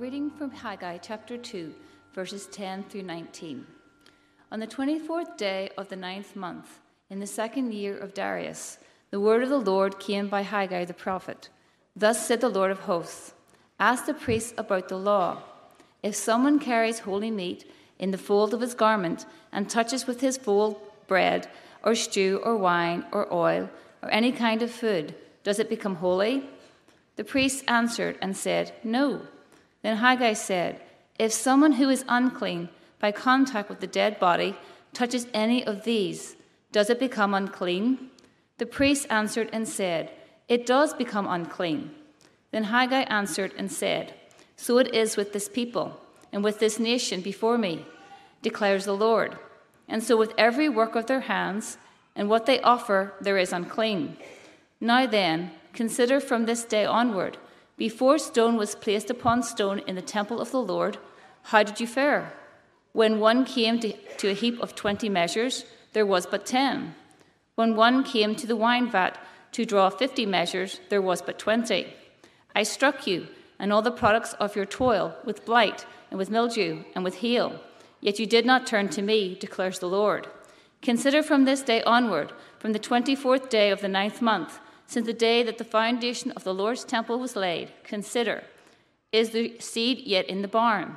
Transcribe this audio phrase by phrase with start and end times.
[0.00, 1.72] Reading from Haggai chapter 2,
[2.14, 3.64] verses 10 through 19.
[4.50, 8.78] On the 24th day of the ninth month, in the second year of Darius,
[9.10, 11.48] the word of the Lord came by Haggai the prophet.
[11.94, 13.34] Thus said the Lord of hosts
[13.78, 15.42] Ask the priests about the law.
[16.02, 17.70] If someone carries holy meat
[18.00, 21.48] in the fold of his garment and touches with his fold bread,
[21.84, 23.70] or stew, or wine, or oil,
[24.02, 25.14] or any kind of food,
[25.44, 26.50] does it become holy?
[27.14, 29.28] The priests answered and said, No.
[29.84, 30.80] Then Haggai said,
[31.18, 34.56] If someone who is unclean by contact with the dead body
[34.94, 36.36] touches any of these,
[36.72, 38.10] does it become unclean?
[38.56, 40.10] The priests answered and said,
[40.48, 41.90] It does become unclean.
[42.50, 44.14] Then Haggai answered and said,
[44.56, 46.00] So it is with this people
[46.32, 47.84] and with this nation before me,
[48.40, 49.36] declares the Lord.
[49.86, 51.76] And so with every work of their hands
[52.16, 54.16] and what they offer, there is unclean.
[54.80, 57.36] Now then, Consider from this day onward,
[57.76, 60.98] before stone was placed upon stone in the temple of the Lord,
[61.42, 62.32] how did you fare?
[62.92, 66.94] When one came to, to a heap of twenty measures, there was but ten.
[67.56, 69.18] When one came to the wine vat
[69.52, 71.92] to draw fifty measures, there was but twenty.
[72.54, 73.26] I struck you
[73.58, 77.60] and all the products of your toil with blight and with mildew and with hail.
[78.00, 80.28] Yet you did not turn to me, declares the Lord.
[80.82, 85.06] Consider from this day onward, from the twenty fourth day of the ninth month, since
[85.06, 88.44] the day that the foundation of the Lord's temple was laid, consider
[89.12, 90.96] is the seed yet in the barn?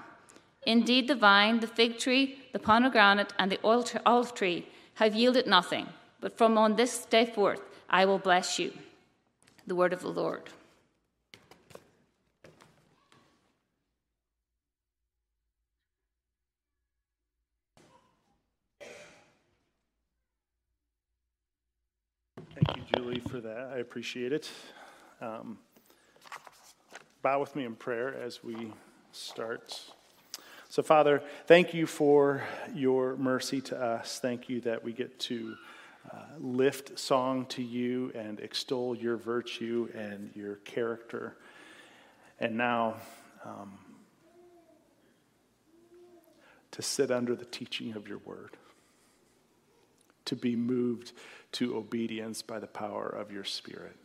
[0.66, 5.88] Indeed, the vine, the fig tree, the pomegranate, and the olive tree have yielded nothing,
[6.20, 8.74] but from on this day forth I will bless you.
[9.68, 10.50] The word of the Lord.
[22.94, 23.72] Julie, for that.
[23.74, 24.50] I appreciate it.
[25.22, 25.58] Um,
[27.22, 28.74] bow with me in prayer as we
[29.12, 29.80] start.
[30.70, 34.20] So, Father, thank you for your mercy to us.
[34.20, 35.56] Thank you that we get to
[36.12, 41.38] uh, lift song to you and extol your virtue and your character.
[42.40, 42.96] And now,
[43.46, 43.78] um,
[46.72, 48.58] to sit under the teaching of your word,
[50.28, 51.14] to be moved
[51.54, 53.96] to obedience by the power of your Spirit.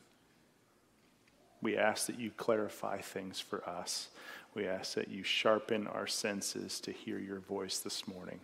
[1.60, 4.08] We ask that you clarify things for us.
[4.54, 8.40] We ask that you sharpen our senses to hear your voice this morning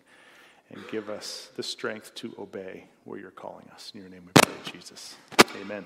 [0.71, 3.93] and give us the strength to obey where you're calling us.
[3.95, 5.17] In your name we pray, Jesus.
[5.61, 5.85] Amen.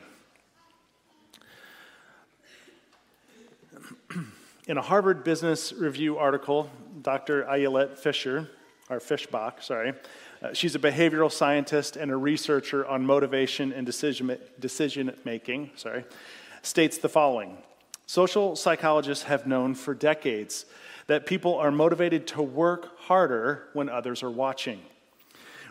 [4.68, 6.70] In a Harvard Business Review article,
[7.02, 7.44] Dr.
[7.44, 8.48] Ayelet Fisher,
[8.88, 9.92] or Fishbach, sorry,
[10.42, 16.04] uh, she's a behavioral scientist and a researcher on motivation and decision, decision making, sorry,
[16.62, 17.56] states the following
[18.06, 20.66] Social psychologists have known for decades
[21.06, 24.80] that people are motivated to work harder when others are watching.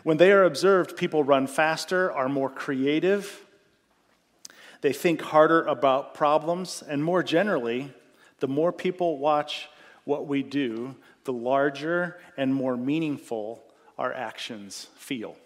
[0.02, 3.44] When they are observed, people run faster, are more creative,
[4.80, 7.92] they think harder about problems, and more generally,
[8.40, 9.68] the more people watch
[10.04, 13.62] what we do, the larger and more meaningful
[13.98, 15.36] our actions feel.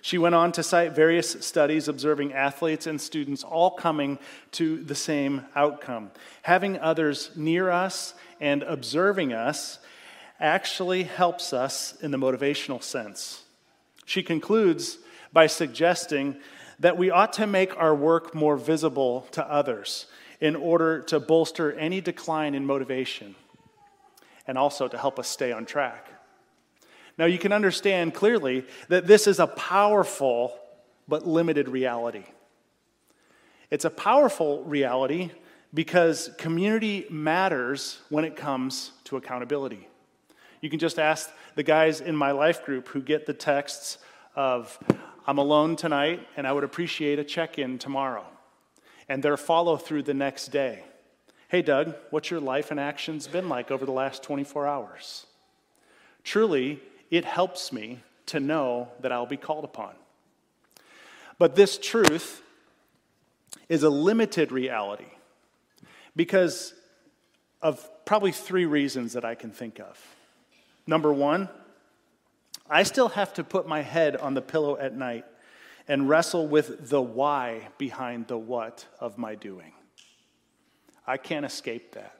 [0.00, 4.18] She went on to cite various studies observing athletes and students all coming
[4.52, 6.10] to the same outcome.
[6.42, 9.78] Having others near us and observing us
[10.40, 13.42] actually helps us in the motivational sense.
[14.04, 14.98] She concludes
[15.32, 16.36] by suggesting
[16.80, 20.06] that we ought to make our work more visible to others
[20.40, 23.34] in order to bolster any decline in motivation
[24.46, 26.08] and also to help us stay on track.
[27.16, 30.58] Now, you can understand clearly that this is a powerful
[31.06, 32.24] but limited reality.
[33.70, 35.30] It's a powerful reality
[35.72, 39.88] because community matters when it comes to accountability.
[40.60, 43.98] You can just ask the guys in my life group who get the texts
[44.34, 44.78] of,
[45.26, 48.24] I'm alone tonight and I would appreciate a check in tomorrow,
[49.08, 50.84] and their follow through the next day.
[51.48, 55.26] Hey, Doug, what's your life and actions been like over the last 24 hours?
[56.22, 56.80] Truly,
[57.16, 59.94] it helps me to know that I'll be called upon.
[61.38, 62.42] But this truth
[63.68, 65.06] is a limited reality
[66.16, 66.74] because
[67.62, 69.98] of probably three reasons that I can think of.
[70.86, 71.48] Number one,
[72.68, 75.24] I still have to put my head on the pillow at night
[75.86, 79.72] and wrestle with the why behind the what of my doing.
[81.06, 82.18] I can't escape that.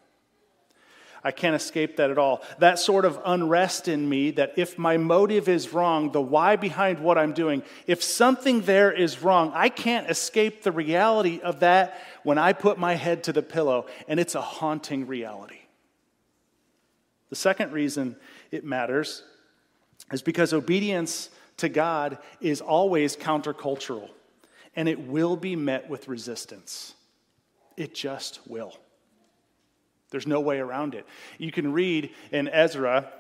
[1.27, 2.43] I can't escape that at all.
[2.59, 6.99] That sort of unrest in me that if my motive is wrong, the why behind
[6.99, 11.99] what I'm doing, if something there is wrong, I can't escape the reality of that
[12.25, 15.61] when I put my head to the pillow, and it's a haunting reality.
[17.31, 18.17] The second reason
[18.51, 19.23] it matters
[20.13, 24.11] is because obedience to God is always countercultural
[24.77, 26.95] and it will be met with resistance.
[27.77, 28.77] It just will.
[30.15, 31.05] There's no way around it.
[31.39, 33.11] You can read in Ezra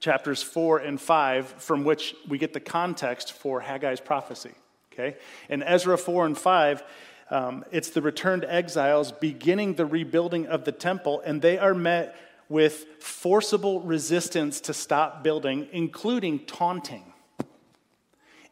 [0.00, 4.50] chapters 4 and 5 from which we get the context for Haggai's prophecy.
[4.92, 5.16] Okay?
[5.48, 6.82] In Ezra 4 and 5,
[7.30, 12.16] um, it's the returned exiles beginning the rebuilding of the temple, and they are met
[12.48, 17.13] with forcible resistance to stop building, including taunting.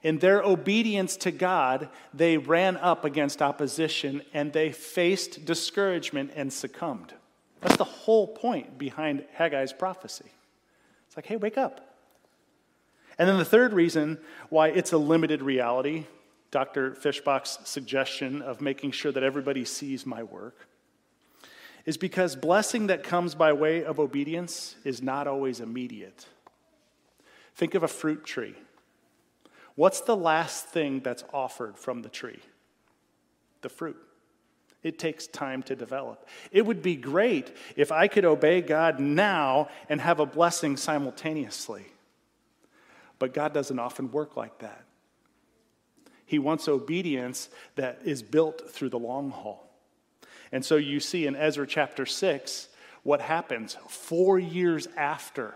[0.03, 6.53] In their obedience to God, they ran up against opposition and they faced discouragement and
[6.53, 7.15] succumbed.
[7.61, 10.31] That's the whole point behind Haggai's prophecy.
[11.07, 11.95] It's like, hey, wake up.
[13.19, 14.19] And then the third reason
[14.49, 16.07] why it's a limited reality,
[16.51, 16.95] Dr.
[16.95, 20.67] Fishbach's suggestion of making sure that everybody sees my work,
[21.85, 26.27] is because blessing that comes by way of obedience is not always immediate.
[27.55, 28.55] Think of a fruit tree.
[29.75, 32.41] What's the last thing that's offered from the tree?
[33.63, 33.97] The fruit.
[34.83, 36.29] It takes time to develop.
[36.51, 41.87] It would be great if I could obey God now and have a blessing simultaneously.
[43.19, 44.85] But God doesn't often work like that.
[46.27, 49.71] He wants obedience that is built through the long haul.
[50.51, 52.69] And so you see in Ezra chapter 6
[53.05, 55.55] what happens four years after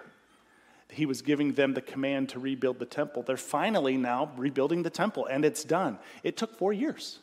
[0.90, 3.22] he was giving them the command to rebuild the temple.
[3.22, 5.98] They're finally now rebuilding the temple, and it's done.
[6.22, 7.18] It took four years,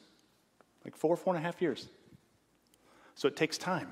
[0.84, 1.88] like four, four and a half years.
[3.16, 3.90] So it takes time.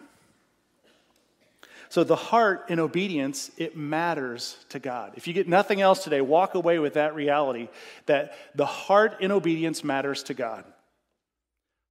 [1.89, 5.13] So the heart in obedience, it matters to God.
[5.17, 7.67] If you get nothing else today, walk away with that reality
[8.05, 10.63] that the heart in obedience matters to God.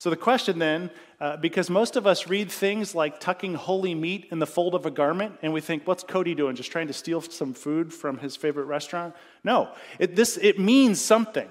[0.00, 4.28] So, the question then, uh, because most of us read things like tucking holy meat
[4.30, 6.56] in the fold of a garment, and we think, what's Cody doing?
[6.56, 9.14] Just trying to steal some food from his favorite restaurant?
[9.44, 9.68] No,
[9.98, 11.46] it, this, it means something.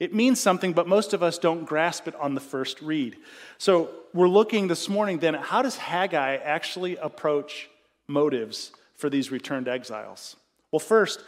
[0.00, 3.18] It means something, but most of us don't grasp it on the first read.
[3.58, 7.68] So, we're looking this morning then at how does Haggai actually approach
[8.08, 10.36] motives for these returned exiles?
[10.70, 11.22] Well, first,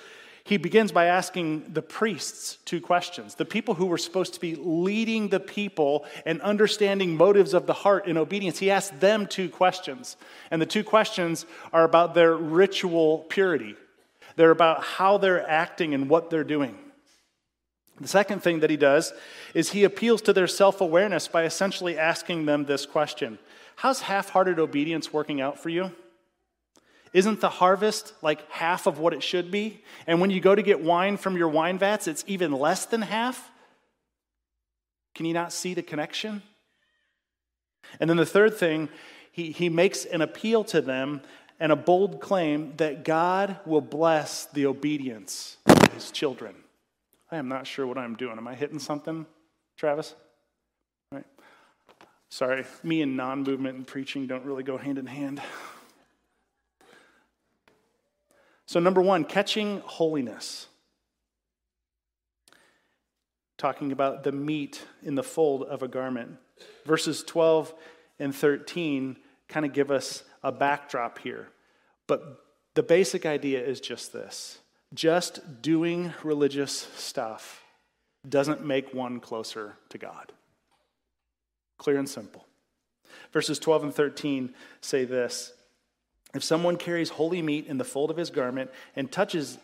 [0.44, 3.34] he begins by asking the priests two questions.
[3.34, 7.72] The people who were supposed to be leading the people and understanding motives of the
[7.72, 10.18] heart in obedience, he asks them two questions.
[10.50, 13.74] And the two questions are about their ritual purity,
[14.36, 16.78] they're about how they're acting and what they're doing.
[18.00, 19.12] The second thing that he does
[19.54, 23.38] is he appeals to their self awareness by essentially asking them this question
[23.76, 25.92] How's half hearted obedience working out for you?
[27.14, 29.82] Isn't the harvest like half of what it should be?
[30.06, 33.02] And when you go to get wine from your wine vats, it's even less than
[33.02, 33.52] half?
[35.14, 36.42] Can you not see the connection?
[38.00, 38.88] And then the third thing,
[39.30, 41.22] he, he makes an appeal to them
[41.60, 46.56] and a bold claim that God will bless the obedience of his children.
[47.30, 48.38] I am not sure what I'm doing.
[48.38, 49.24] Am I hitting something,
[49.76, 50.16] Travis?
[51.12, 51.26] Right.
[52.28, 55.40] Sorry, me and non movement and preaching don't really go hand in hand.
[58.66, 60.66] So, number one, catching holiness.
[63.58, 66.36] Talking about the meat in the fold of a garment.
[66.84, 67.74] Verses 12
[68.18, 69.16] and 13
[69.48, 71.48] kind of give us a backdrop here.
[72.06, 72.44] But
[72.74, 74.58] the basic idea is just this
[74.92, 77.64] just doing religious stuff
[78.28, 80.32] doesn't make one closer to God.
[81.78, 82.46] Clear and simple.
[83.32, 85.52] Verses 12 and 13 say this
[86.34, 89.58] if someone carries holy meat in the fold of his garment and touches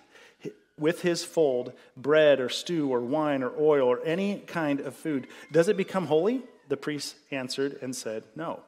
[0.78, 5.26] with his fold bread or stew or wine or oil or any kind of food,
[5.52, 6.42] does it become holy?
[6.68, 8.60] The priest answered and said, No.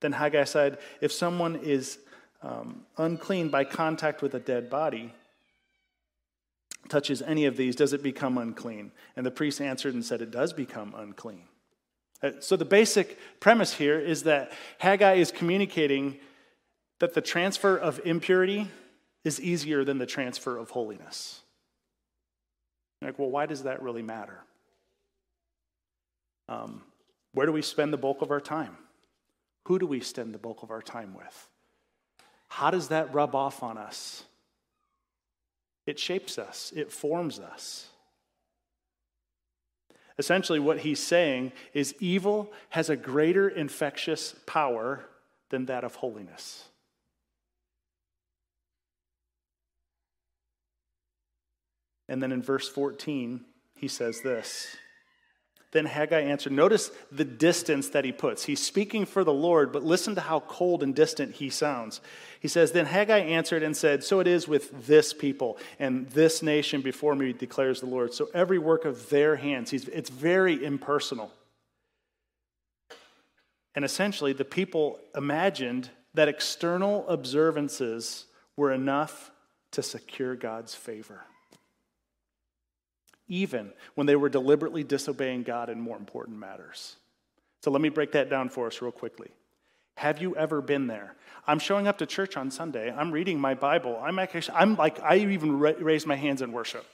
[0.00, 1.98] Then Haggai said, If someone is
[2.42, 5.12] um, unclean by contact with a dead body,
[6.88, 8.92] touches any of these, does it become unclean?
[9.16, 11.42] And the priest answered and said, It does become unclean.
[12.22, 16.18] Uh, so the basic premise here is that Haggai is communicating
[16.98, 18.68] that the transfer of impurity
[19.24, 21.40] is easier than the transfer of holiness.
[23.02, 24.40] like, well, why does that really matter?
[26.48, 26.82] Um,
[27.34, 28.76] where do we spend the bulk of our time?
[29.66, 31.48] Who do we spend the bulk of our time with?
[32.48, 34.24] How does that rub off on us?
[35.86, 37.88] It shapes us, it forms us.
[40.18, 45.04] Essentially, what he's saying is evil has a greater infectious power
[45.50, 46.67] than that of holiness.
[52.08, 54.76] And then in verse 14, he says this
[55.72, 56.52] Then Haggai answered.
[56.52, 58.44] Notice the distance that he puts.
[58.44, 62.00] He's speaking for the Lord, but listen to how cold and distant he sounds.
[62.40, 66.42] He says, Then Haggai answered and said, So it is with this people and this
[66.42, 68.14] nation before me, declares the Lord.
[68.14, 71.32] So every work of their hands, it's very impersonal.
[73.74, 78.24] And essentially, the people imagined that external observances
[78.56, 79.30] were enough
[79.70, 81.22] to secure God's favor
[83.28, 86.96] even when they were deliberately disobeying God in more important matters.
[87.62, 89.30] So let me break that down for us real quickly.
[89.96, 91.14] Have you ever been there?
[91.46, 92.92] I'm showing up to church on Sunday.
[92.92, 94.00] I'm reading my Bible.
[94.02, 96.86] I'm actually, I'm like, I even raise my hands in worship.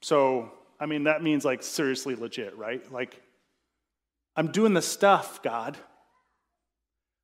[0.00, 0.50] So,
[0.80, 2.90] I mean, that means like seriously legit, right?
[2.92, 3.20] Like,
[4.34, 5.76] I'm doing the stuff, God.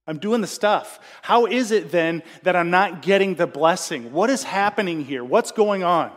[0.06, 1.00] I'm doing the stuff.
[1.20, 4.12] How is it then that I'm not getting the blessing?
[4.12, 5.24] What is happening here?
[5.24, 6.12] What's going on?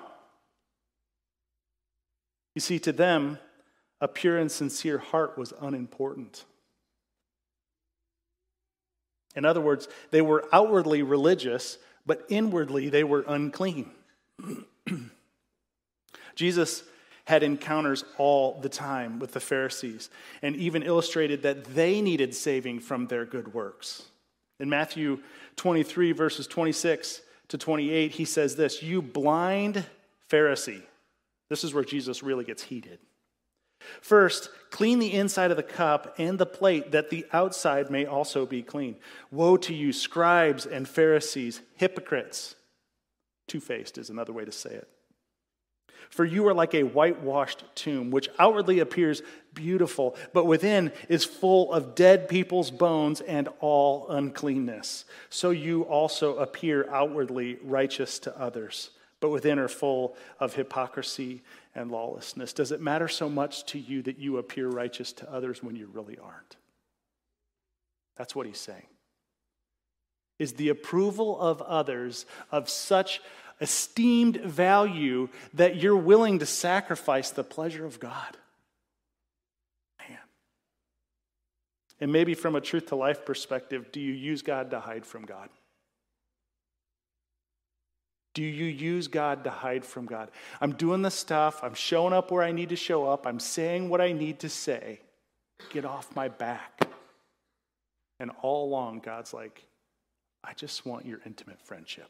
[2.56, 3.38] You see, to them,
[4.00, 6.46] a pure and sincere heart was unimportant.
[9.36, 13.92] In other words, they were outwardly religious, but inwardly they were unclean.
[16.36, 16.84] Jesus
[17.26, 20.10] had encounters all the time with the Pharisees
[20.42, 24.04] and even illustrated that they needed saving from their good works.
[24.60, 25.20] In Matthew
[25.56, 29.86] 23, verses 26 to 28, he says this You blind
[30.30, 30.82] Pharisee.
[31.52, 33.00] This is where Jesus really gets heated.
[34.00, 38.46] First, clean the inside of the cup and the plate, that the outside may also
[38.46, 38.96] be clean.
[39.32, 42.56] Woe to you, scribes and Pharisees, hypocrites!
[43.50, 44.88] Two faced is another way to say it.
[46.10, 49.22] For you are like a whitewashed tomb, which outwardly appears
[49.54, 55.04] beautiful, but within is full of dead people's bones and all uncleanness.
[55.30, 61.42] So you also appear outwardly righteous to others but within are full of hypocrisy
[61.74, 62.52] and lawlessness.
[62.52, 65.88] Does it matter so much to you that you appear righteous to others when you
[65.94, 66.58] really aren't?
[68.18, 68.88] That's what he's saying.
[70.40, 73.22] Is the approval of others of such
[73.62, 78.38] esteemed value that you're willing to sacrifice the pleasure of God?
[80.00, 80.18] Man.
[82.00, 85.26] And maybe from a truth to life perspective, do you use God to hide from
[85.26, 85.50] God?
[88.34, 90.32] Do you use God to hide from God?
[90.62, 91.60] I'm doing the stuff.
[91.64, 93.28] I'm showing up where I need to show up.
[93.28, 95.02] I'm saying what I need to say.
[95.70, 96.88] Get off my back.
[98.20, 99.66] And all along, God's like,
[100.44, 102.10] I just want your intimate friendship.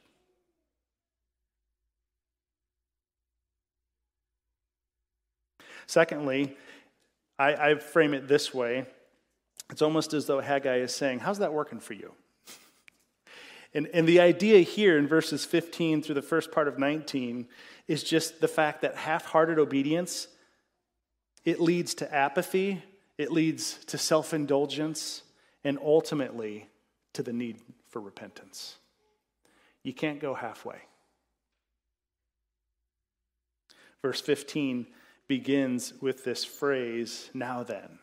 [5.88, 6.56] Secondly,
[7.40, 8.86] I, I frame it this way
[9.72, 12.14] it's almost as though Haggai is saying, How's that working for you?
[13.74, 17.48] And, and the idea here in verses 15 through the first part of 19
[17.88, 20.28] is just the fact that half hearted obedience
[21.44, 22.84] it leads to apathy,
[23.18, 25.24] it leads to self indulgence,
[25.64, 26.68] and ultimately
[27.14, 27.58] to the need
[27.90, 28.78] for repentance.
[29.84, 30.78] You can't go halfway.
[34.04, 34.86] Verse 15
[35.28, 38.00] begins with this phrase, now then.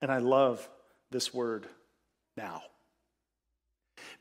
[0.00, 0.68] And I love
[1.10, 1.66] this word,
[2.36, 2.62] now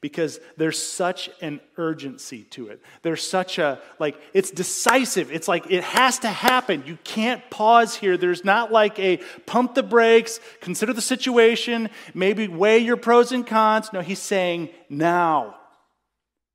[0.01, 2.81] because there's such an urgency to it.
[3.03, 5.31] There's such a, like, it's decisive.
[5.31, 6.83] It's like it has to happen.
[6.87, 8.17] You can't pause here.
[8.17, 13.45] There's not like a pump the brakes, consider the situation, maybe weigh your pros and
[13.45, 13.93] cons.
[13.93, 15.55] No, he's saying now.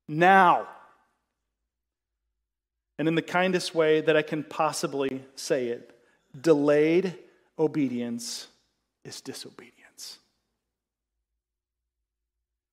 [0.09, 0.67] Now.
[2.99, 5.95] And in the kindest way that I can possibly say it,
[6.39, 7.15] delayed
[7.57, 8.47] obedience
[9.05, 9.76] is disobedience.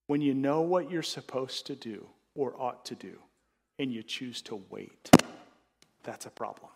[0.06, 3.18] When you know what you're supposed to do or ought to do,
[3.78, 5.10] and you choose to wait,
[6.02, 6.70] that's a problem.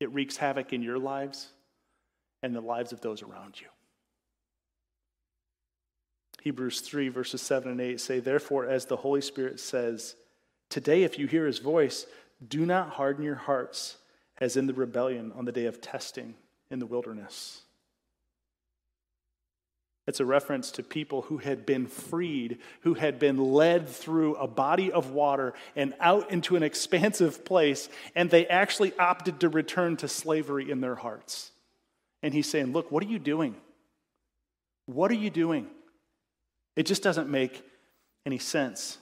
[0.00, 1.48] It wreaks havoc in your lives
[2.42, 3.66] and the lives of those around you.
[6.42, 10.14] Hebrews 3, verses 7 and 8 say, Therefore, as the Holy Spirit says,
[10.70, 12.06] Today, if you hear his voice,
[12.46, 13.96] do not harden your hearts
[14.40, 16.34] as in the rebellion on the day of testing
[16.70, 17.62] in the wilderness.
[20.08, 24.46] It's a reference to people who had been freed, who had been led through a
[24.46, 29.98] body of water and out into an expansive place, and they actually opted to return
[29.98, 31.50] to slavery in their hearts.
[32.22, 33.54] And he's saying, Look, what are you doing?
[34.86, 35.68] What are you doing?
[36.74, 37.62] It just doesn't make
[38.24, 38.96] any sense.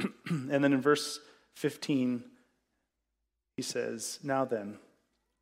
[0.28, 1.20] and then in verse
[1.54, 2.24] 15,
[3.56, 4.78] he says, Now then,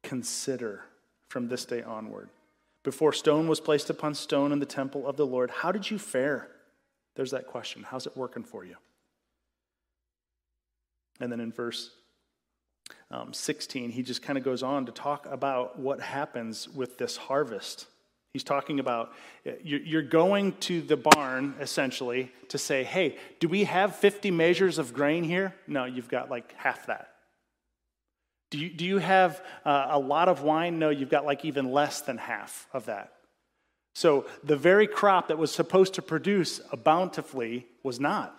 [0.02, 0.87] consider
[1.28, 2.30] from this day onward.
[2.84, 5.98] Before stone was placed upon stone in the temple of the Lord, how did you
[5.98, 6.48] fare?
[7.16, 7.82] There's that question.
[7.82, 8.76] How's it working for you?
[11.20, 11.90] And then in verse
[13.10, 17.16] um, 16, he just kind of goes on to talk about what happens with this
[17.16, 17.86] harvest.
[18.32, 19.12] He's talking about
[19.46, 24.78] uh, you're going to the barn essentially to say, hey, do we have 50 measures
[24.78, 25.54] of grain here?
[25.66, 27.14] No, you've got like half that.
[28.50, 30.78] Do you, do you have uh, a lot of wine?
[30.78, 33.12] No, you've got like even less than half of that.
[33.94, 38.34] So the very crop that was supposed to produce bountifully was not.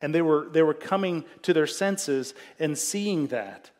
[0.00, 3.70] And they were, they were coming to their senses and seeing that.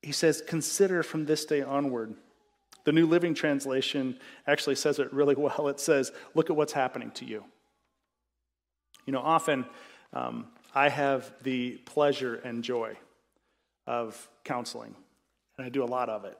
[0.00, 2.14] He says, Consider from this day onward.
[2.84, 5.68] The New Living Translation actually says it really well.
[5.68, 7.44] It says, Look at what's happening to you.
[9.04, 9.66] You know, often
[10.12, 12.96] um, I have the pleasure and joy
[13.86, 14.94] of counseling,
[15.58, 16.38] and I do a lot of it.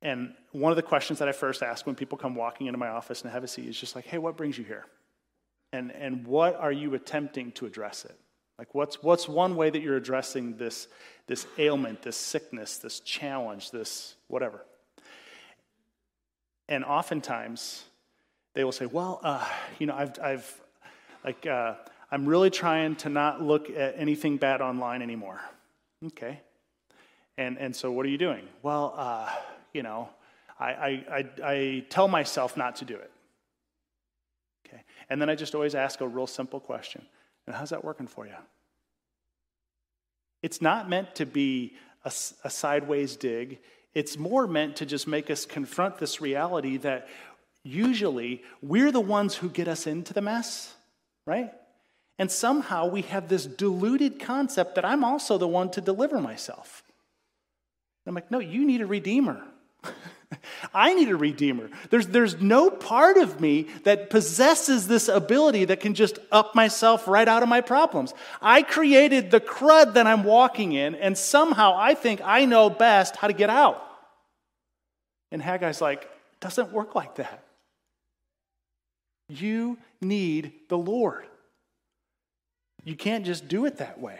[0.00, 2.88] And one of the questions that I first ask when people come walking into my
[2.88, 4.86] office and have a seat is just like, hey, what brings you here?
[5.72, 8.18] And, and what are you attempting to address it?
[8.58, 10.88] Like, what's, what's one way that you're addressing this,
[11.26, 14.64] this ailment, this sickness, this challenge, this whatever?
[16.68, 17.84] And oftentimes,
[18.54, 19.46] they will say, well, uh,
[19.78, 20.60] you know, I've, I've
[21.24, 21.74] like, uh,
[22.10, 25.40] I'm really trying to not look at anything bad online anymore.
[26.06, 26.40] Okay.
[27.36, 28.48] And, and so what are you doing?
[28.62, 29.30] Well, uh,
[29.72, 30.08] you know,
[30.58, 33.10] I, I, I, I tell myself not to do it.
[34.66, 34.82] Okay.
[35.08, 37.04] And then I just always ask a real simple question.
[37.46, 38.34] And how's that working for you?
[40.42, 41.74] It's not meant to be
[42.04, 42.12] a,
[42.44, 43.58] a sideways dig.
[43.94, 47.08] It's more meant to just make us confront this reality that
[47.64, 50.74] usually we're the ones who get us into the mess,
[51.26, 51.52] right?
[52.18, 56.82] And somehow we have this deluded concept that I'm also the one to deliver myself.
[58.08, 59.42] I'm like, no, you need a redeemer.
[60.74, 61.70] I need a redeemer.
[61.90, 67.06] There's, there's no part of me that possesses this ability that can just up myself
[67.06, 68.14] right out of my problems.
[68.40, 73.16] I created the crud that I'm walking in, and somehow I think I know best
[73.16, 73.82] how to get out.
[75.30, 76.08] And Haggai's like,
[76.40, 77.44] doesn't work like that.
[79.28, 81.26] You need the Lord.
[82.88, 84.18] You can't just do it that way.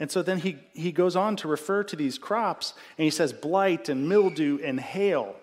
[0.00, 3.34] And so then he, he goes on to refer to these crops, and he says
[3.34, 5.36] blight and mildew and hail.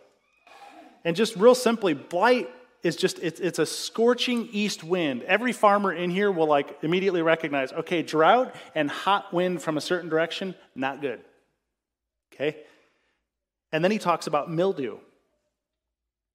[1.05, 2.49] And just real simply, blight
[2.81, 5.21] is just it's, it's a scorching east wind.
[5.21, 9.81] Every farmer in here will like immediately recognize, okay, drought and hot wind from a
[9.81, 11.21] certain direction, not good.
[12.33, 12.57] Okay?
[13.71, 14.97] And then he talks about mildew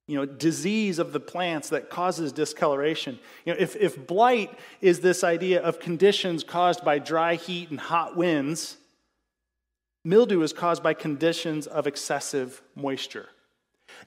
[0.09, 3.19] you know, disease of the plants that causes discoloration.
[3.45, 7.79] You know, if, if blight is this idea of conditions caused by dry heat and
[7.79, 8.79] hot winds,
[10.05, 13.29] mildew is caused by conditions of excessive moisture.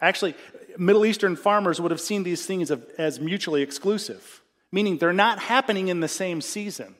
[0.01, 0.33] Actually,
[0.75, 5.87] Middle Eastern farmers would have seen these things as mutually exclusive, meaning they're not happening
[5.87, 6.95] in the same season.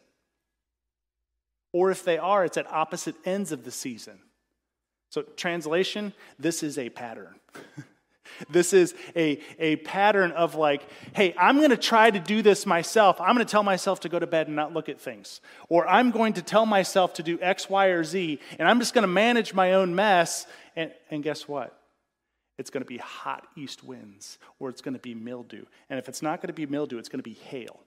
[1.73, 4.19] Or if they are, it's at opposite ends of the season.
[5.09, 7.35] So, translation this is a pattern.
[8.49, 12.65] This is a, a pattern of like, hey, I'm going to try to do this
[12.65, 13.19] myself.
[13.19, 15.41] I'm going to tell myself to go to bed and not look at things.
[15.69, 18.93] Or I'm going to tell myself to do X, Y, or Z, and I'm just
[18.93, 20.47] going to manage my own mess.
[20.75, 21.77] And, and guess what?
[22.57, 25.65] It's going to be hot east winds, or it's going to be mildew.
[25.89, 27.79] And if it's not going to be mildew, it's going to be hail.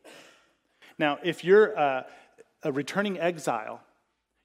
[0.98, 2.06] Now, if you're a,
[2.62, 3.80] a returning exile,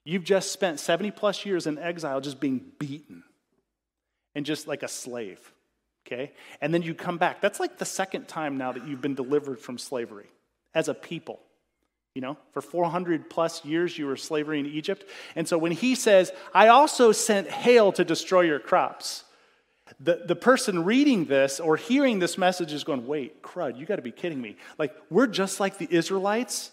[0.04, 3.24] you've just spent 70 plus years in exile just being beaten
[4.34, 5.52] and just like a slave
[6.06, 6.32] okay?
[6.60, 7.40] And then you come back.
[7.40, 10.26] That's like the second time now that you've been delivered from slavery
[10.74, 11.40] as a people.
[12.14, 15.04] You know, for 400 plus years you were slavery in Egypt.
[15.36, 19.24] And so when he says, I also sent hail to destroy your crops,
[20.00, 23.96] the, the person reading this or hearing this message is going, wait, crud, you got
[23.96, 24.56] to be kidding me.
[24.78, 26.72] Like, we're just like the Israelites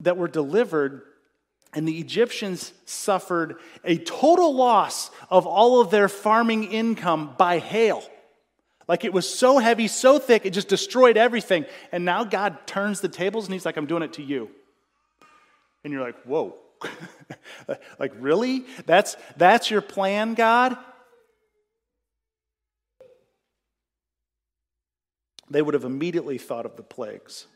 [0.00, 1.02] that were delivered
[1.72, 8.02] and the Egyptians suffered a total loss of all of their farming income by hail.
[8.88, 11.66] Like it was so heavy, so thick, it just destroyed everything.
[11.90, 14.50] And now God turns the tables and he's like, I'm doing it to you.
[15.82, 16.56] And you're like, whoa.
[17.98, 18.64] like, really?
[18.86, 20.76] That's, that's your plan, God?
[25.48, 27.46] They would have immediately thought of the plagues.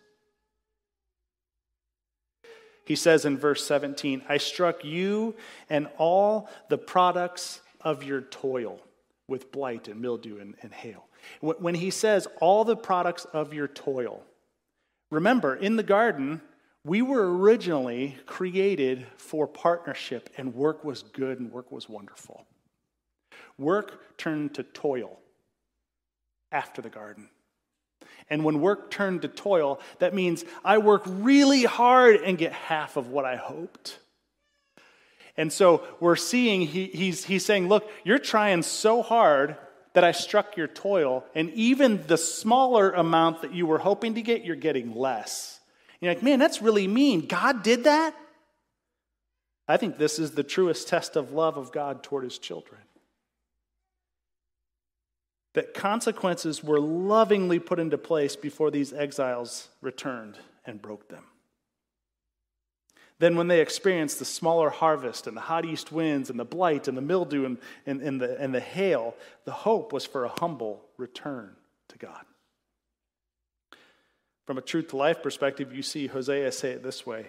[2.87, 5.37] He says in verse 17, I struck you
[5.69, 8.81] and all the products of your toil
[9.31, 11.07] with blight and mildew and, and hail.
[11.41, 14.23] When he says all the products of your toil,
[15.11, 16.43] remember, in the garden,
[16.85, 22.47] we were originally created for partnership, and work was good and work was wonderful.
[23.59, 25.19] Work turned to toil
[26.51, 27.29] after the garden.
[28.31, 32.97] And when work turned to toil, that means I work really hard and get half
[32.97, 33.99] of what I hoped.
[35.41, 39.57] And so we're seeing, he, he's, he's saying, Look, you're trying so hard
[39.95, 44.23] that I struck your toil, and even the smaller amount that you were hoping to
[44.23, 45.59] get, you're getting less.
[45.99, 47.27] You're like, man, that's really mean.
[47.27, 48.15] God did that?
[49.67, 52.83] I think this is the truest test of love of God toward his children.
[55.55, 61.25] That consequences were lovingly put into place before these exiles returned and broke them.
[63.21, 66.89] Then, when they experienced the smaller harvest and the hot east winds and the blight
[66.89, 70.31] and the mildew and, and, and, the, and the hail, the hope was for a
[70.41, 71.55] humble return
[71.89, 72.25] to God.
[74.47, 77.27] From a truth to life perspective, you see Hosea say it this way.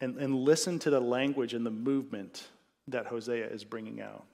[0.00, 2.48] And, and listen to the language and the movement
[2.88, 4.24] that Hosea is bringing out.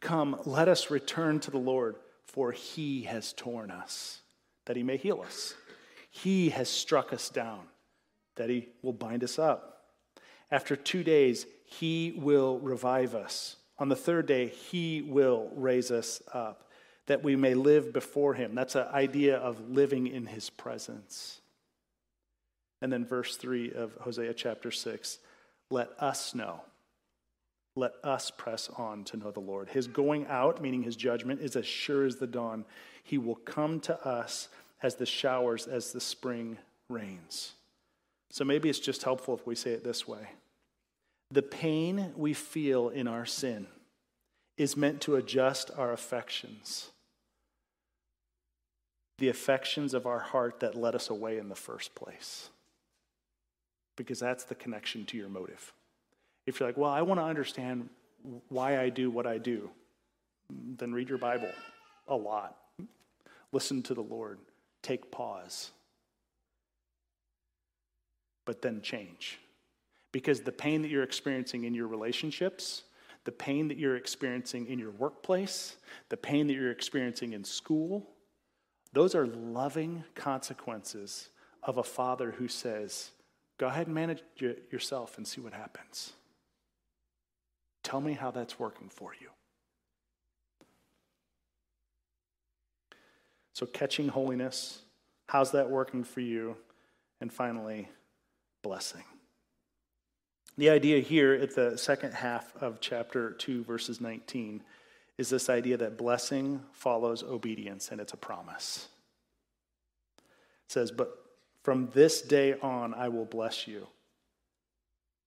[0.00, 4.20] Come, let us return to the Lord, for he has torn us,
[4.66, 5.54] that he may heal us.
[6.10, 7.60] He has struck us down
[8.36, 9.84] that he will bind us up.
[10.50, 13.56] After two days, he will revive us.
[13.78, 16.70] On the third day, he will raise us up,
[17.06, 18.54] that we may live before him.
[18.54, 21.40] That's an idea of living in his presence.
[22.80, 25.18] And then, verse 3 of Hosea chapter 6
[25.70, 26.60] let us know.
[27.74, 29.70] Let us press on to know the Lord.
[29.70, 32.66] His going out, meaning his judgment, is as sure as the dawn.
[33.02, 34.48] He will come to us
[34.82, 36.58] as the showers, as the spring
[36.90, 37.52] rains.
[38.32, 40.30] So maybe it's just helpful if we say it this way
[41.30, 43.68] The pain we feel in our sin
[44.56, 46.90] is meant to adjust our affections,
[49.18, 52.48] the affections of our heart that led us away in the first place.
[53.96, 55.72] Because that's the connection to your motive.
[56.46, 57.90] If you're like, well, I want to understand
[58.48, 59.70] why I do what I do,
[60.78, 61.50] then read your Bible
[62.08, 62.56] a lot.
[63.52, 64.38] Listen to the Lord.
[64.82, 65.72] Take pause
[68.44, 69.38] but then change.
[70.10, 72.82] Because the pain that you're experiencing in your relationships,
[73.24, 75.76] the pain that you're experiencing in your workplace,
[76.08, 78.10] the pain that you're experiencing in school,
[78.92, 81.28] those are loving consequences
[81.62, 83.10] of a father who says,
[83.58, 84.22] Go ahead and manage
[84.70, 86.14] yourself and see what happens.
[87.84, 89.28] Tell me how that's working for you.
[93.52, 94.80] So, catching holiness,
[95.28, 96.56] how's that working for you?
[97.20, 97.88] And finally,
[98.62, 99.04] blessing.
[100.58, 104.62] The idea here at the second half of chapter 2, verses 19,
[105.18, 108.88] is this idea that blessing follows obedience, and it's a promise.
[110.18, 111.16] It says, But
[111.62, 113.86] from this day on, I will bless you.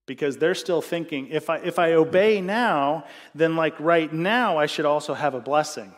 [0.06, 4.68] Because they're still thinking, if I, if I obey now, then like right now, I
[4.68, 5.94] should also have a blessing.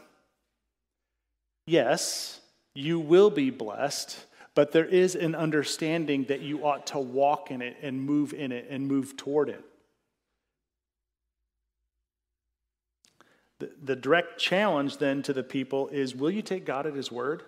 [1.66, 2.40] Yes,
[2.74, 4.18] you will be blessed,
[4.58, 8.52] but there is an understanding that you ought to walk in it and move in
[8.52, 9.64] it and move toward it.
[13.60, 17.12] The, the direct challenge then to the people is will you take God at His
[17.12, 17.44] word?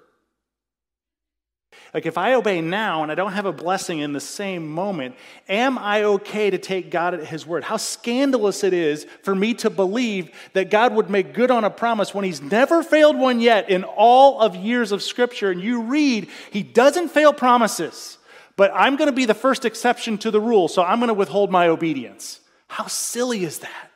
[1.93, 5.15] Like, if I obey now and I don't have a blessing in the same moment,
[5.47, 7.63] am I okay to take God at His word?
[7.63, 11.69] How scandalous it is for me to believe that God would make good on a
[11.71, 15.49] promise when He's never failed one yet in all of years of Scripture.
[15.49, 18.19] And you read, He doesn't fail promises,
[18.56, 21.13] but I'm going to be the first exception to the rule, so I'm going to
[21.15, 22.39] withhold my obedience.
[22.67, 23.88] How silly is that?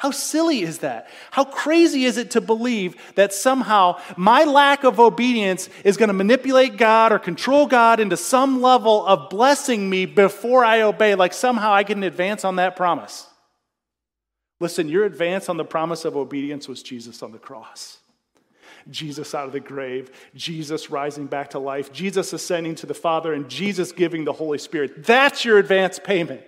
[0.00, 1.10] How silly is that?
[1.30, 6.14] How crazy is it to believe that somehow my lack of obedience is going to
[6.14, 11.34] manipulate God or control God into some level of blessing me before I obey, like
[11.34, 13.26] somehow I can advance on that promise?
[14.58, 17.98] Listen, your advance on the promise of obedience was Jesus on the cross.
[18.88, 23.34] Jesus out of the grave, Jesus rising back to life, Jesus ascending to the Father,
[23.34, 25.04] and Jesus giving the Holy Spirit.
[25.04, 26.40] That's your advance payment.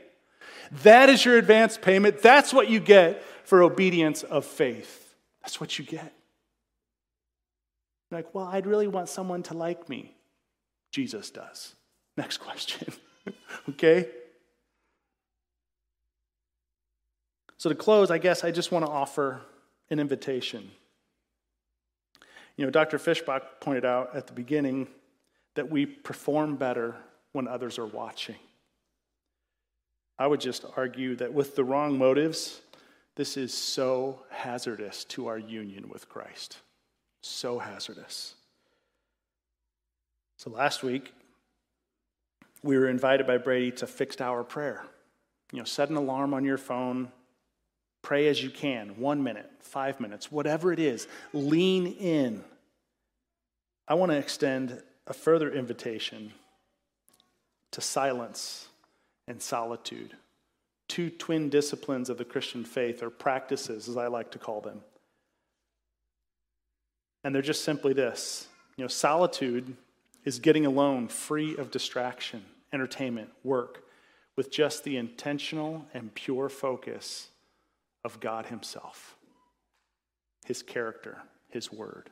[0.84, 2.22] That is your advance payment.
[2.22, 5.14] That's what you get for obedience of faith.
[5.42, 6.12] That's what you get.
[8.10, 10.14] like, well, I'd really want someone to like me.
[10.90, 11.74] Jesus does.
[12.16, 12.92] Next question.
[13.70, 14.08] okay?
[17.56, 19.40] So, to close, I guess I just want to offer
[19.88, 20.70] an invitation.
[22.56, 22.98] You know, Dr.
[22.98, 24.88] Fishbach pointed out at the beginning
[25.54, 26.96] that we perform better
[27.32, 28.36] when others are watching.
[30.18, 32.60] I would just argue that with the wrong motives,
[33.14, 36.58] this is so hazardous to our union with Christ.
[37.20, 38.34] So hazardous.
[40.38, 41.12] So last week,
[42.62, 44.84] we were invited by Brady to fixed hour prayer.
[45.52, 47.12] You know, set an alarm on your phone,
[48.00, 51.06] pray as you can, one minute, five minutes, whatever it is.
[51.32, 52.42] Lean in.
[53.86, 56.32] I want to extend a further invitation
[57.72, 58.68] to silence
[59.28, 60.16] and solitude,
[60.92, 64.82] two twin disciplines of the Christian faith, or practices, as I like to call them.
[67.24, 69.74] And they're just simply this you know, solitude
[70.26, 73.84] is getting alone, free of distraction, entertainment, work,
[74.36, 77.28] with just the intentional and pure focus
[78.04, 79.16] of God Himself,
[80.44, 82.10] His character, His word.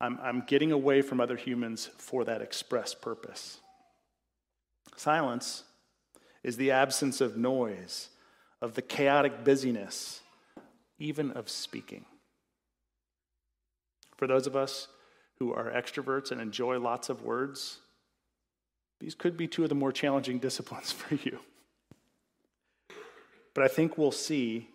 [0.00, 3.60] I'm, I'm getting away from other humans for that express purpose.
[4.96, 5.64] Silence
[6.42, 8.08] is the absence of noise,
[8.60, 10.20] of the chaotic busyness,
[10.98, 12.04] even of speaking.
[14.16, 14.88] For those of us
[15.38, 17.78] who are extroverts and enjoy lots of words,
[19.00, 21.38] these could be two of the more challenging disciplines for you.
[23.54, 24.68] But I think we'll see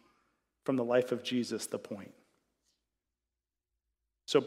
[0.65, 2.13] from the life of Jesus the point.
[4.25, 4.43] So,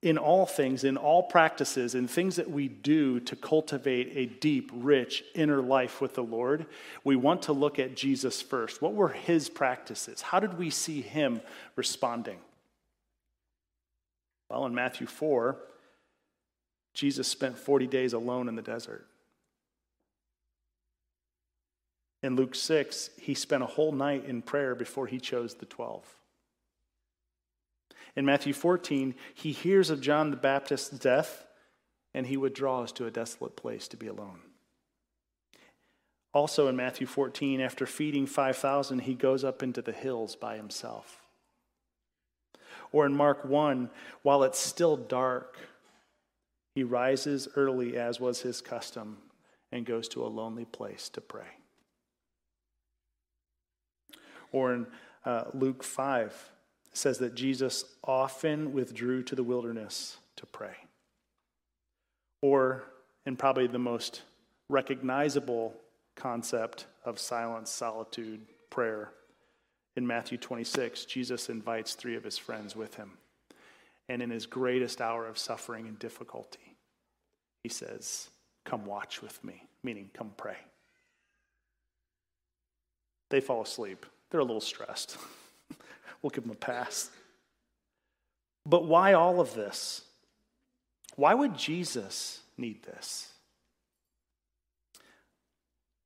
[0.00, 4.70] in all things, in all practices, in things that we do to cultivate a deep,
[4.72, 6.66] rich inner life with the Lord,
[7.02, 8.80] we want to look at Jesus first.
[8.80, 10.22] What were his practices?
[10.22, 11.40] How did we see him
[11.74, 12.38] responding?
[14.48, 15.56] Well, in Matthew 4,
[16.94, 19.06] Jesus spent 40 days alone in the desert.
[22.22, 26.04] In Luke 6, he spent a whole night in prayer before he chose the 12.
[28.16, 31.46] In Matthew 14, he hears of John the Baptist's death
[32.14, 34.40] and he withdraws to a desolate place to be alone.
[36.34, 41.22] Also in Matthew 14, after feeding 5,000, he goes up into the hills by himself.
[42.92, 43.90] Or in Mark 1,
[44.22, 45.58] while it's still dark,
[46.74, 49.18] he rises early, as was his custom,
[49.72, 51.48] and goes to a lonely place to pray.
[54.52, 54.86] Or in
[55.24, 56.50] uh, Luke 5,
[56.92, 60.76] says that Jesus often withdrew to the wilderness to pray.
[62.42, 62.84] Or,
[63.26, 64.22] and probably the most
[64.68, 65.74] recognizable
[66.14, 69.10] concept of silence, solitude, prayer,
[69.98, 73.10] in Matthew 26, Jesus invites three of his friends with him.
[74.08, 76.76] And in his greatest hour of suffering and difficulty,
[77.64, 78.30] he says,
[78.64, 80.56] Come watch with me, meaning come pray.
[83.30, 84.06] They fall asleep.
[84.30, 85.18] They're a little stressed.
[86.22, 87.10] We'll give them a pass.
[88.66, 90.02] But why all of this?
[91.16, 93.32] Why would Jesus need this?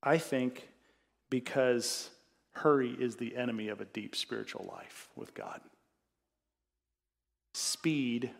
[0.03, 0.68] I think
[1.31, 2.11] because
[2.53, 5.61] hurry is the enemy of a deep spiritual life with God.
[7.55, 8.31] Speed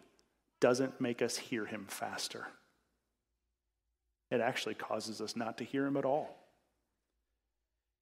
[0.61, 2.47] doesn't make us hear him faster,
[4.31, 6.42] it actually causes us not to hear him at all.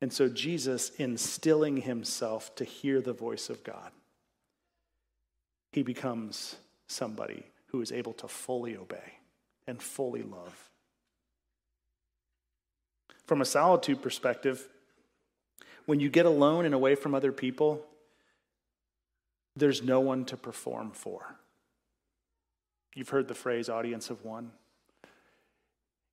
[0.01, 3.93] And so Jesus instilling himself to hear the voice of God,
[5.73, 9.19] he becomes somebody who is able to fully obey
[9.67, 10.71] and fully love.
[13.27, 14.69] From a solitude perspective,
[15.87, 17.87] when you get alone and away from other people,
[19.55, 21.37] there's no one to perform for.
[22.95, 24.51] You've heard the phrase audience of one.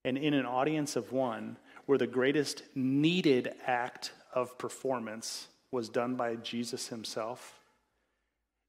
[0.05, 6.15] And in an audience of one, where the greatest needed act of performance was done
[6.15, 7.59] by Jesus himself,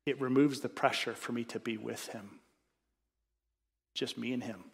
[0.07, 2.39] it removes the pressure for me to be with him.
[3.95, 4.65] Just me and him.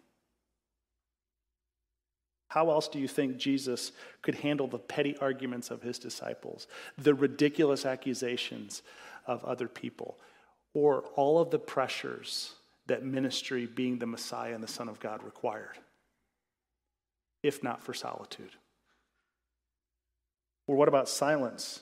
[2.47, 7.13] How else do you think Jesus could handle the petty arguments of his disciples, the
[7.13, 8.83] ridiculous accusations
[9.25, 10.19] of other people,
[10.73, 12.53] or all of the pressures
[12.85, 15.79] that ministry, being the Messiah and the Son of God, required?
[17.45, 18.51] If not for solitude?
[20.67, 21.81] Or what about silence?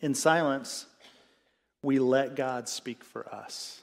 [0.00, 0.86] In silence,
[1.82, 3.80] we let God speak for us.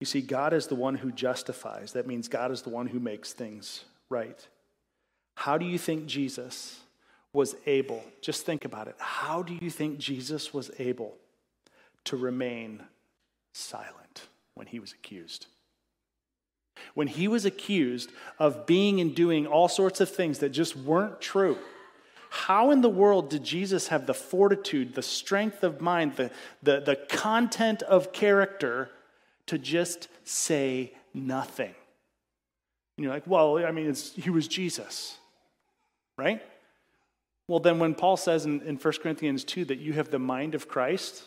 [0.00, 1.92] You see, God is the one who justifies.
[1.92, 4.46] That means God is the one who makes things right.
[5.36, 6.80] How do you think Jesus
[7.32, 11.16] was able, just think about it, how do you think Jesus was able
[12.04, 12.82] to remain
[13.52, 15.46] silent when he was accused?
[16.94, 21.20] When he was accused of being and doing all sorts of things that just weren't
[21.20, 21.58] true.
[22.30, 26.30] How in the world did Jesus have the fortitude, the strength of mind, the,
[26.62, 28.90] the, the content of character
[29.46, 31.74] to just say nothing?
[32.96, 35.16] And you're like, well, I mean, he was Jesus,
[36.18, 36.42] right?
[37.46, 40.54] Well, then when Paul says in, in 1 Corinthians 2 that you have the mind
[40.54, 41.24] of Christ,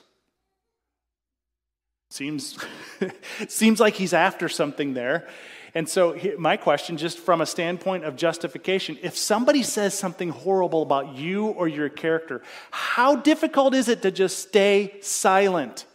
[2.09, 2.57] Seems,
[3.47, 5.27] seems like he's after something there.
[5.73, 10.81] And so, my question, just from a standpoint of justification, if somebody says something horrible
[10.81, 12.41] about you or your character,
[12.71, 15.85] how difficult is it to just stay silent?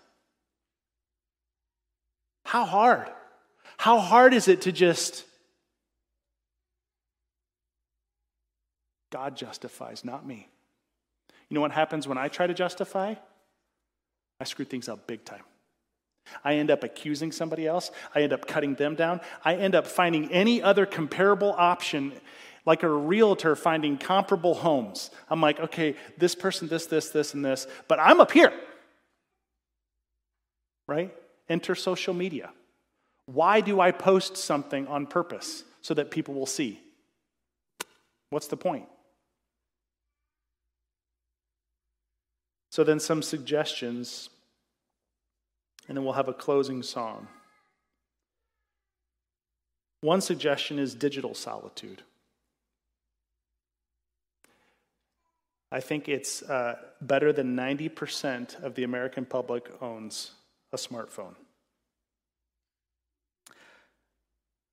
[2.45, 3.11] How hard?
[3.79, 5.25] How hard is it to just.
[9.11, 10.49] God justifies, not me.
[11.49, 13.15] You know what happens when I try to justify?
[14.41, 15.43] I screw things up big time.
[16.45, 17.91] I end up accusing somebody else.
[18.15, 19.21] I end up cutting them down.
[19.45, 22.13] I end up finding any other comparable option,
[22.65, 25.11] like a realtor finding comparable homes.
[25.29, 28.53] I'm like, okay, this person, this, this, this, and this, but I'm up here.
[30.89, 31.15] Right?
[31.49, 32.51] Enter social media.
[33.27, 35.65] Why do I post something on purpose?
[35.81, 36.81] So that people will see.
[38.31, 38.87] What's the point?
[42.71, 44.31] So, then some suggestions,
[45.93, 47.29] and then we'll have a closing song.
[50.01, 52.01] One suggestion is digital solitude.
[55.71, 60.31] I think it's uh, better than 90% of the American public owns
[60.73, 61.35] a smartphone.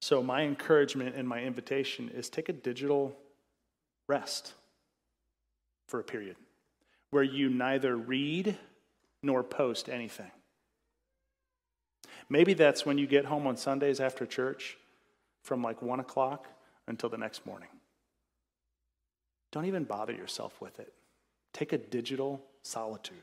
[0.01, 3.13] So, my encouragement and my invitation is take a digital
[4.07, 4.53] rest
[5.89, 6.37] for a period
[7.11, 8.57] where you neither read
[9.21, 10.31] nor post anything.
[12.29, 14.77] Maybe that's when you get home on Sundays after church
[15.41, 16.47] from like one o'clock
[16.87, 17.69] until the next morning.
[19.51, 20.93] Don't even bother yourself with it.
[21.53, 23.17] Take a digital solitude.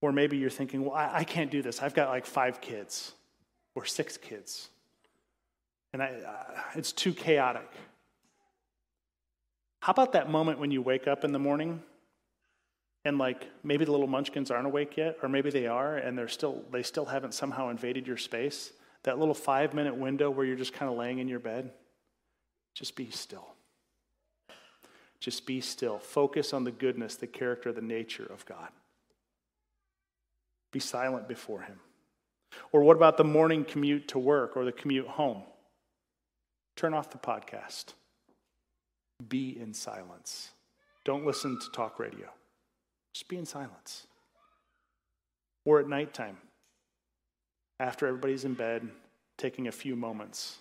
[0.00, 1.82] Or maybe you're thinking, well, I, I can't do this.
[1.82, 3.12] I've got like five kids
[3.74, 4.68] or six kids,
[5.92, 7.70] and I, uh, it's too chaotic.
[9.80, 11.82] How about that moment when you wake up in the morning
[13.04, 16.28] and like maybe the little munchkins aren't awake yet or maybe they are and they're
[16.28, 18.72] still they still haven't somehow invaded your space
[19.04, 21.70] that little five minute window where you're just kind of laying in your bed
[22.78, 23.48] just be still.
[25.18, 25.98] Just be still.
[25.98, 28.68] Focus on the goodness the character the nature of god.
[30.72, 31.80] Be silent before him.
[32.70, 35.42] Or what about the morning commute to work or the commute home?
[36.76, 37.94] Turn off the podcast.
[39.28, 40.50] Be in silence.
[41.04, 42.28] Don't listen to talk radio.
[43.18, 44.06] Just be in silence.
[45.64, 46.36] Or at nighttime,
[47.80, 48.88] after everybody's in bed,
[49.36, 50.58] taking a few moments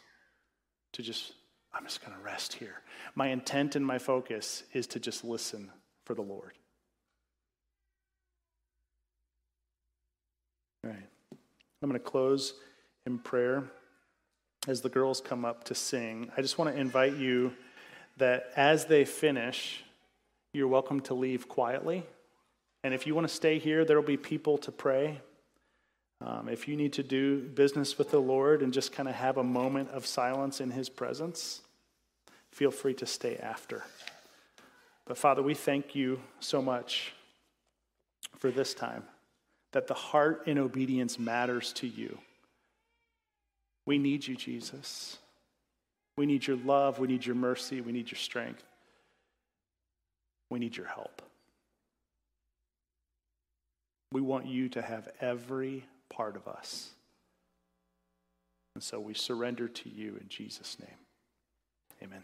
[0.93, 1.33] to just,
[1.71, 2.81] I'm just going to rest here.
[3.13, 5.69] My intent and my focus is to just listen
[6.03, 6.53] for the Lord.
[10.83, 11.07] All right.
[11.83, 12.55] I'm going to close
[13.05, 13.65] in prayer
[14.67, 16.31] as the girls come up to sing.
[16.35, 17.53] I just want to invite you
[18.17, 19.83] that as they finish,
[20.53, 22.03] you're welcome to leave quietly.
[22.87, 25.19] And if you want to stay here, there will be people to pray.
[26.21, 29.35] Um, if you need to do business with the Lord and just kind of have
[29.35, 31.59] a moment of silence in His presence,
[32.53, 33.83] feel free to stay after.
[35.05, 37.11] But Father, we thank you so much
[38.37, 39.03] for this time,
[39.73, 42.17] that the heart in obedience matters to you.
[43.85, 45.17] We need you, Jesus.
[46.15, 46.99] We need your love.
[46.99, 47.81] We need your mercy.
[47.81, 48.63] We need your strength.
[50.49, 51.21] We need your help.
[54.11, 56.91] We want you to have every part of us.
[58.73, 60.97] And so we surrender to you in Jesus' name.
[62.03, 62.23] Amen.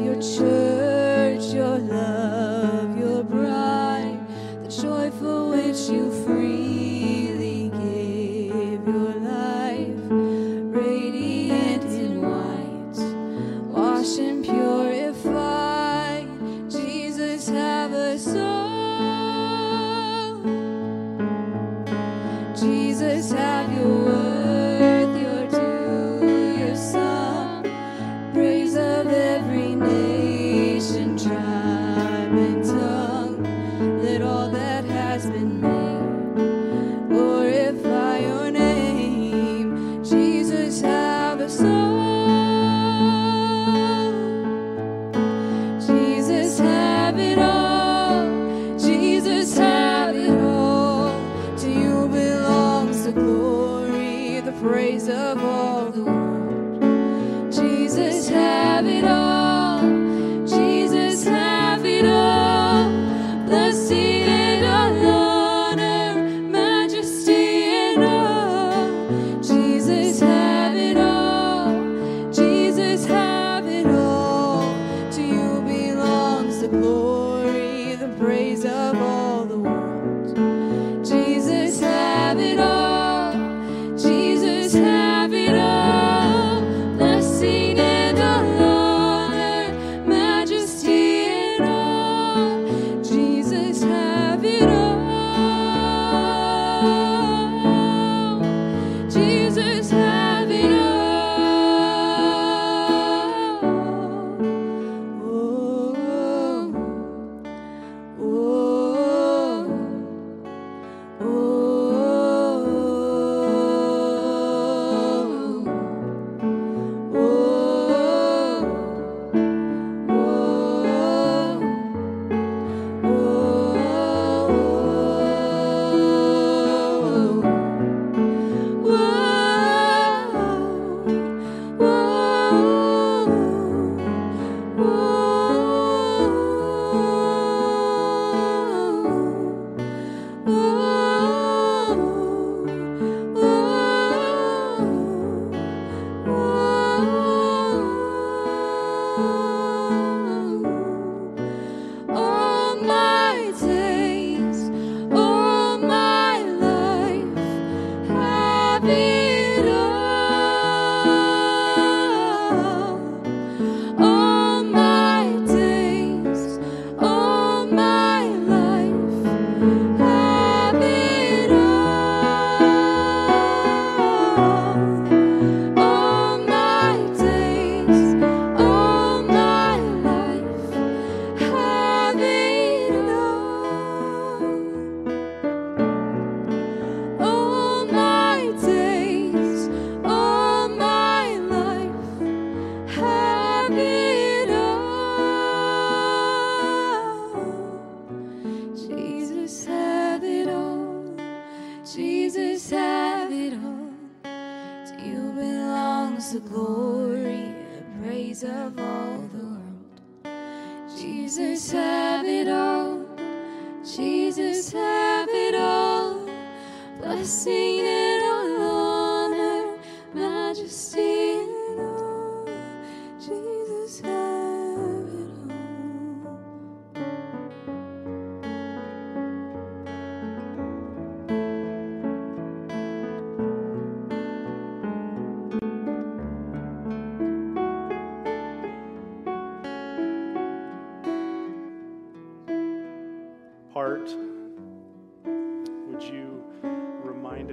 [0.00, 4.18] your church, your love, your bride,
[4.62, 6.41] the joyful which you free.